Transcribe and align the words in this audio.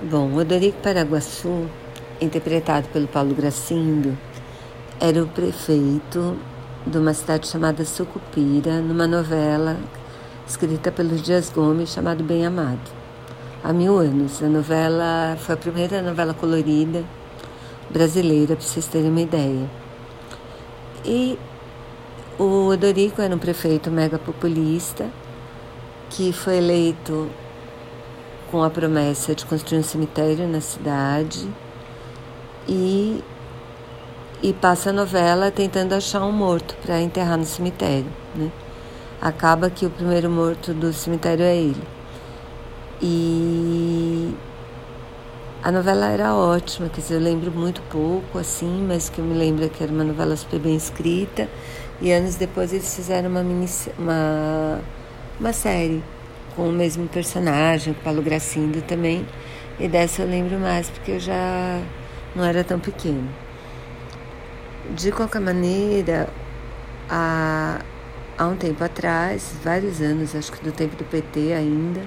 Bom, 0.00 0.32
Odorico 0.36 0.78
Paraguaçu, 0.80 1.68
interpretado 2.20 2.86
pelo 2.90 3.08
Paulo 3.08 3.34
Gracindo, 3.34 4.16
era 5.00 5.20
o 5.20 5.26
prefeito 5.26 6.36
de 6.86 6.98
uma 6.98 7.12
cidade 7.12 7.48
chamada 7.48 7.84
Sucupira, 7.84 8.80
numa 8.80 9.08
novela 9.08 9.76
escrita 10.46 10.92
pelo 10.92 11.16
Dias 11.16 11.50
Gomes 11.50 11.88
chamada 11.90 12.22
Bem 12.22 12.46
Amado. 12.46 12.88
Há 13.64 13.72
mil 13.72 13.98
anos. 13.98 14.40
A 14.40 14.46
novela 14.46 15.36
foi 15.40 15.56
a 15.56 15.58
primeira 15.58 16.00
novela 16.00 16.32
colorida 16.32 17.02
brasileira, 17.90 18.54
para 18.54 18.64
vocês 18.64 18.86
terem 18.86 19.10
uma 19.10 19.20
ideia. 19.20 19.68
E 21.04 21.36
o 22.38 22.68
Odorico 22.68 23.20
era 23.20 23.34
um 23.34 23.38
prefeito 23.38 23.90
mega 23.90 24.16
populista 24.16 25.10
que 26.08 26.32
foi 26.32 26.58
eleito 26.58 27.28
com 28.50 28.62
a 28.62 28.70
promessa 28.70 29.34
de 29.34 29.44
construir 29.44 29.78
um 29.78 29.82
cemitério 29.82 30.48
na 30.48 30.60
cidade 30.60 31.48
e, 32.68 33.22
e 34.42 34.52
passa 34.52 34.90
a 34.90 34.92
novela 34.92 35.50
tentando 35.50 35.94
achar 35.94 36.22
um 36.22 36.32
morto 36.32 36.76
para 36.82 37.00
enterrar 37.00 37.38
no 37.38 37.44
cemitério. 37.44 38.10
Né? 38.34 38.50
Acaba 39.20 39.70
que 39.70 39.86
o 39.86 39.90
primeiro 39.90 40.30
morto 40.30 40.72
do 40.72 40.92
cemitério 40.92 41.44
é 41.44 41.56
ele. 41.56 41.82
E 43.00 44.34
a 45.62 45.70
novela 45.70 46.06
era 46.06 46.34
ótima, 46.34 46.88
quer 46.88 47.00
dizer, 47.00 47.14
eu 47.14 47.20
lembro 47.20 47.50
muito 47.50 47.82
pouco 47.82 48.38
assim, 48.38 48.84
mas 48.86 49.08
que 49.08 49.18
eu 49.18 49.24
me 49.24 49.34
lembro 49.34 49.68
que 49.68 49.82
era 49.82 49.92
uma 49.92 50.04
novela 50.04 50.36
super 50.36 50.60
bem 50.60 50.76
escrita. 50.76 51.48
E 52.00 52.12
anos 52.12 52.36
depois 52.36 52.72
eles 52.72 52.94
fizeram 52.94 53.28
uma, 53.28 53.42
mini, 53.42 53.68
uma, 53.98 54.80
uma 55.40 55.52
série 55.52 56.02
com 56.54 56.68
o 56.68 56.72
mesmo 56.72 57.08
personagem, 57.08 57.94
Paulo 57.94 58.22
Gracindo 58.22 58.82
também. 58.82 59.26
E 59.78 59.88
dessa 59.88 60.22
eu 60.22 60.28
lembro 60.28 60.58
mais 60.58 60.88
porque 60.90 61.12
eu 61.12 61.20
já 61.20 61.80
não 62.34 62.44
era 62.44 62.64
tão 62.64 62.78
pequeno. 62.80 63.28
De 64.94 65.12
qualquer 65.12 65.40
maneira, 65.40 66.28
há, 67.08 67.80
há 68.36 68.46
um 68.46 68.56
tempo 68.56 68.82
atrás, 68.82 69.54
vários 69.62 70.00
anos, 70.00 70.34
acho 70.34 70.52
que 70.52 70.64
do 70.64 70.72
tempo 70.72 70.96
do 70.96 71.04
PT 71.04 71.52
ainda, 71.52 72.00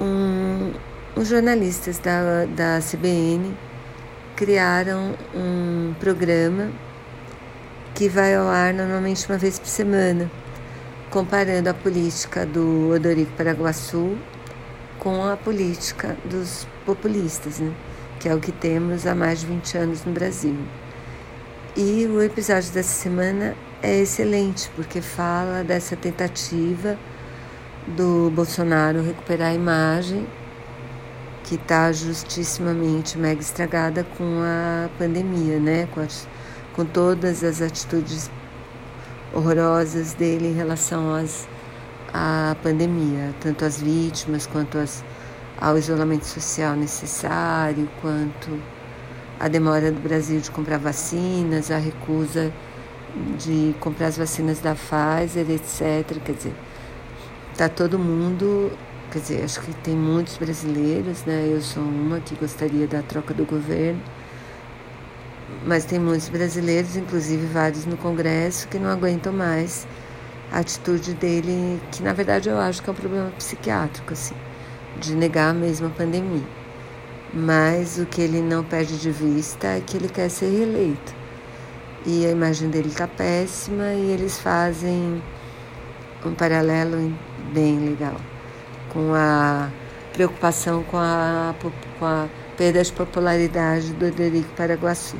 um, 0.00 0.72
os 1.16 1.28
jornalistas 1.28 1.98
da, 1.98 2.44
da 2.44 2.80
CBN 2.80 3.56
criaram 4.36 5.14
um 5.34 5.94
programa 5.98 6.70
que 7.94 8.08
vai 8.08 8.36
ao 8.36 8.46
ar 8.46 8.72
normalmente 8.72 9.26
uma 9.28 9.36
vez 9.36 9.58
por 9.58 9.66
semana 9.66 10.30
comparando 11.10 11.70
a 11.70 11.74
política 11.74 12.44
do 12.44 12.90
Odorico 12.90 13.32
Paraguaçu 13.32 14.16
com 14.98 15.24
a 15.24 15.36
política 15.36 16.16
dos 16.24 16.66
populistas, 16.84 17.60
né? 17.60 17.72
que 18.20 18.28
é 18.28 18.34
o 18.34 18.40
que 18.40 18.52
temos 18.52 19.06
há 19.06 19.14
mais 19.14 19.40
de 19.40 19.46
20 19.46 19.78
anos 19.78 20.04
no 20.04 20.12
Brasil. 20.12 20.56
E 21.76 22.06
o 22.06 22.22
episódio 22.22 22.72
dessa 22.72 23.02
semana 23.02 23.54
é 23.82 24.00
excelente, 24.00 24.70
porque 24.74 25.00
fala 25.00 25.62
dessa 25.62 25.96
tentativa 25.96 26.98
do 27.86 28.30
Bolsonaro 28.34 29.02
recuperar 29.02 29.50
a 29.50 29.54
imagem 29.54 30.26
que 31.44 31.54
está 31.54 31.90
justissimamente 31.92 33.16
mega 33.16 33.40
estragada 33.40 34.04
com 34.18 34.40
a 34.42 34.90
pandemia, 34.98 35.58
né? 35.58 35.88
com, 35.94 36.00
as, 36.00 36.28
com 36.74 36.84
todas 36.84 37.42
as 37.42 37.62
atitudes 37.62 38.30
horrorosas 39.32 40.14
dele 40.14 40.48
em 40.48 40.54
relação 40.54 41.14
às, 41.14 41.48
à 42.12 42.56
pandemia, 42.62 43.34
tanto 43.40 43.64
as 43.64 43.80
vítimas 43.80 44.46
quanto 44.46 44.78
as, 44.78 45.04
ao 45.60 45.76
isolamento 45.76 46.26
social 46.26 46.74
necessário, 46.74 47.88
quanto 48.00 48.60
a 49.38 49.48
demora 49.48 49.92
do 49.92 50.00
Brasil 50.00 50.40
de 50.40 50.50
comprar 50.50 50.78
vacinas, 50.78 51.70
a 51.70 51.78
recusa 51.78 52.52
de 53.38 53.74
comprar 53.80 54.08
as 54.08 54.18
vacinas 54.18 54.60
da 54.60 54.74
Pfizer, 54.74 55.50
etc. 55.50 56.20
Quer 56.24 56.32
dizer, 56.32 56.54
está 57.52 57.68
todo 57.68 57.98
mundo, 57.98 58.72
quer 59.10 59.20
dizer, 59.20 59.44
acho 59.44 59.60
que 59.60 59.72
tem 59.76 59.94
muitos 59.94 60.36
brasileiros, 60.36 61.24
né? 61.24 61.48
Eu 61.50 61.60
sou 61.60 61.82
uma 61.82 62.20
que 62.20 62.34
gostaria 62.34 62.86
da 62.86 63.02
troca 63.02 63.32
do 63.32 63.44
governo 63.44 64.00
mas 65.64 65.84
tem 65.84 65.98
muitos 65.98 66.28
brasileiros, 66.28 66.96
inclusive 66.96 67.46
vários 67.46 67.84
no 67.86 67.96
Congresso, 67.96 68.68
que 68.68 68.78
não 68.78 68.90
aguentam 68.90 69.32
mais 69.32 69.86
a 70.52 70.60
atitude 70.60 71.14
dele, 71.14 71.80
que 71.92 72.02
na 72.02 72.12
verdade 72.12 72.48
eu 72.48 72.58
acho 72.58 72.82
que 72.82 72.88
é 72.88 72.92
um 72.92 72.96
problema 72.96 73.30
psiquiátrico, 73.36 74.12
assim, 74.12 74.34
de 74.98 75.14
negar 75.14 75.50
a 75.50 75.54
mesma 75.54 75.90
pandemia. 75.90 76.46
Mas 77.32 77.98
o 77.98 78.06
que 78.06 78.22
ele 78.22 78.40
não 78.40 78.64
perde 78.64 78.98
de 78.98 79.10
vista 79.10 79.66
é 79.66 79.80
que 79.80 79.96
ele 79.96 80.08
quer 80.08 80.30
ser 80.30 80.50
reeleito. 80.50 81.14
E 82.06 82.24
a 82.24 82.30
imagem 82.30 82.70
dele 82.70 82.88
está 82.88 83.06
péssima 83.06 83.92
e 83.92 84.10
eles 84.10 84.38
fazem 84.38 85.22
um 86.24 86.34
paralelo 86.34 87.14
bem 87.52 87.78
legal 87.78 88.16
com 88.88 89.12
a 89.14 89.68
preocupação 90.12 90.82
com 90.84 90.96
a, 90.96 91.54
com 91.98 92.04
a 92.04 92.28
perda 92.56 92.82
de 92.82 92.92
popularidade 92.92 93.92
do 93.92 94.06
Oderico 94.06 94.48
Paraguaçu 94.56 95.16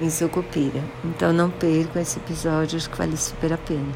em 0.00 0.10
Sucupira. 0.10 0.82
Então 1.04 1.32
não 1.32 1.50
percam 1.50 2.00
esse 2.02 2.18
episódio, 2.18 2.76
acho 2.76 2.90
que 2.90 2.98
vale 2.98 3.16
super 3.16 3.52
a 3.52 3.58
pena. 3.58 3.92